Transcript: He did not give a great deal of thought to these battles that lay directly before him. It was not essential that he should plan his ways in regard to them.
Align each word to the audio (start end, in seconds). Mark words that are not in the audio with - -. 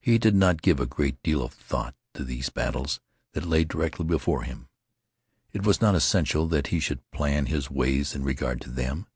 He 0.00 0.18
did 0.18 0.34
not 0.34 0.60
give 0.60 0.80
a 0.80 0.86
great 0.86 1.22
deal 1.22 1.40
of 1.40 1.52
thought 1.54 1.94
to 2.14 2.24
these 2.24 2.50
battles 2.50 2.98
that 3.30 3.46
lay 3.46 3.62
directly 3.62 4.04
before 4.04 4.42
him. 4.42 4.68
It 5.52 5.62
was 5.64 5.80
not 5.80 5.94
essential 5.94 6.48
that 6.48 6.66
he 6.74 6.80
should 6.80 7.08
plan 7.12 7.46
his 7.46 7.70
ways 7.70 8.16
in 8.16 8.24
regard 8.24 8.60
to 8.62 8.70
them. 8.72 9.06